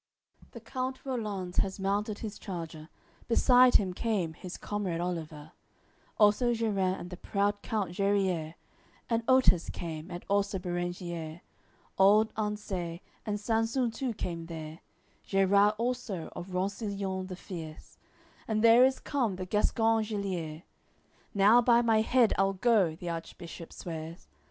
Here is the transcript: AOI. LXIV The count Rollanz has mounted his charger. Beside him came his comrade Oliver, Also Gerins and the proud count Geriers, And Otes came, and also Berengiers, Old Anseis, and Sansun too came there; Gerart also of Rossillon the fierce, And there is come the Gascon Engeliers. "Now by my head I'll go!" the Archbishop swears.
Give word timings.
AOI. 0.00 0.40
LXIV 0.46 0.50
The 0.52 0.60
count 0.60 1.04
Rollanz 1.04 1.56
has 1.58 1.78
mounted 1.78 2.20
his 2.20 2.38
charger. 2.38 2.88
Beside 3.28 3.74
him 3.74 3.92
came 3.92 4.32
his 4.32 4.56
comrade 4.56 4.98
Oliver, 4.98 5.52
Also 6.16 6.54
Gerins 6.54 6.98
and 6.98 7.10
the 7.10 7.18
proud 7.18 7.60
count 7.60 7.90
Geriers, 7.90 8.54
And 9.10 9.22
Otes 9.28 9.68
came, 9.70 10.10
and 10.10 10.24
also 10.26 10.58
Berengiers, 10.58 11.42
Old 11.98 12.32
Anseis, 12.34 13.00
and 13.26 13.36
Sansun 13.38 13.92
too 13.92 14.14
came 14.14 14.46
there; 14.46 14.78
Gerart 15.22 15.74
also 15.76 16.30
of 16.34 16.46
Rossillon 16.54 17.26
the 17.28 17.36
fierce, 17.36 17.98
And 18.48 18.64
there 18.64 18.86
is 18.86 19.00
come 19.00 19.36
the 19.36 19.44
Gascon 19.44 20.02
Engeliers. 20.02 20.62
"Now 21.34 21.60
by 21.60 21.82
my 21.82 22.00
head 22.00 22.32
I'll 22.38 22.54
go!" 22.54 22.96
the 22.96 23.10
Archbishop 23.10 23.70
swears. 23.70 24.28